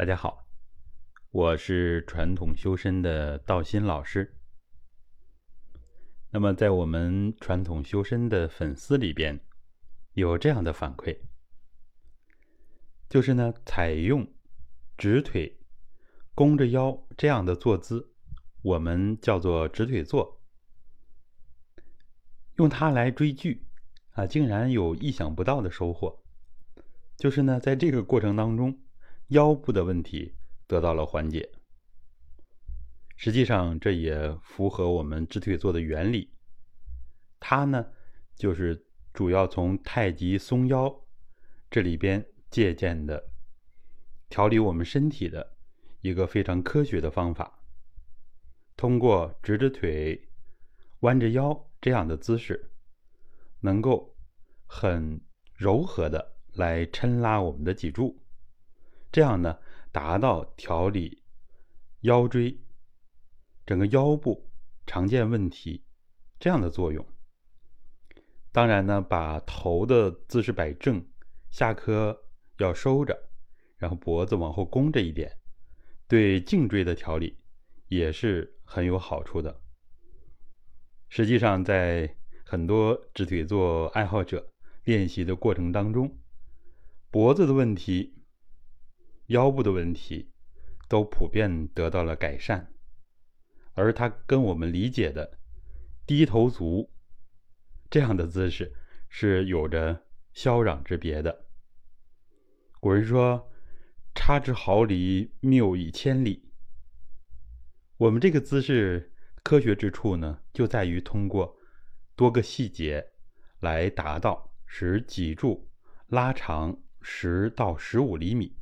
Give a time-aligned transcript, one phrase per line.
[0.00, 0.46] 大家好，
[1.30, 4.34] 我是传统修身的道心老师。
[6.30, 9.38] 那么，在我们传统修身的粉丝里边，
[10.14, 11.18] 有这样的反馈，
[13.10, 14.26] 就是呢，采用
[14.96, 15.60] 直腿
[16.34, 18.14] 弓着腰这样的坐姿，
[18.62, 20.40] 我们叫做直腿坐，
[22.56, 23.66] 用它来追剧
[24.12, 26.24] 啊，竟然有意想不到的收获。
[27.18, 28.80] 就是呢，在这个过程当中，
[29.30, 30.34] 腰部的问题
[30.66, 31.50] 得到了缓解。
[33.16, 36.32] 实际上，这也符合我们直腿坐的原理。
[37.40, 37.86] 它呢，
[38.36, 41.04] 就是主要从太极松腰
[41.70, 43.30] 这里边借鉴的，
[44.28, 45.56] 调理我们身体的
[46.00, 47.62] 一个非常科学的方法。
[48.76, 50.28] 通过直着腿、
[51.00, 52.72] 弯着腰这样的姿势，
[53.60, 54.16] 能够
[54.66, 55.20] 很
[55.54, 56.36] 柔和的。
[56.54, 58.20] 来抻拉我们的脊柱，
[59.12, 59.58] 这样呢，
[59.92, 61.22] 达到调理
[62.00, 62.58] 腰椎、
[63.66, 64.50] 整个腰部
[64.86, 65.84] 常见问题
[66.38, 67.04] 这样的作用。
[68.52, 71.04] 当然呢，把头的姿势摆正，
[71.50, 72.16] 下颌
[72.58, 73.30] 要收着，
[73.76, 75.38] 然后脖子往后弓着一点，
[76.08, 77.38] 对颈椎的调理
[77.88, 79.60] 也是很有好处的。
[81.08, 84.48] 实际上，在很多直腿坐爱好者
[84.84, 86.18] 练习的过程当中，
[87.10, 88.19] 脖子的问题、
[89.30, 90.30] 腰部的问题
[90.88, 92.72] 都普遍得到了改善，
[93.74, 95.38] 而它跟我们理解的
[96.06, 96.90] 低头族
[97.88, 98.72] 这样的姿势
[99.08, 101.46] 是有着霄壤之别的。
[102.80, 103.50] 古人说
[104.14, 106.52] ：“差之毫厘，谬以千里。”
[107.98, 111.56] 我们这个姿势科学之处呢，就在于通过
[112.16, 113.12] 多个细节
[113.60, 115.70] 来达到使脊柱
[116.06, 116.82] 拉长。
[117.02, 118.58] 十到十五厘米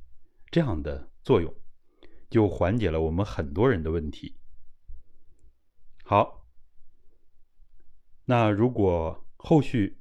[0.51, 1.55] 这样的作用，
[2.31, 4.37] 就缓解了我们很多人的问题。
[6.05, 6.49] 好，
[8.25, 9.99] 那如果后续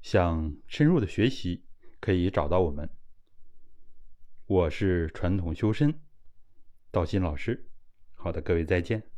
[0.00, 1.66] 想深入的学习，
[2.00, 2.88] 可以找到我们。
[4.46, 6.00] 我是传统修身
[6.90, 7.70] 道心老师。
[8.14, 9.09] 好的，各位再见。